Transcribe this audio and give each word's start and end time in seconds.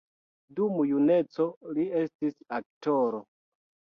Dum 0.59 0.79
juneco 0.91 1.45
li 1.77 1.85
estis 2.01 2.35
aktoro. 2.61 3.23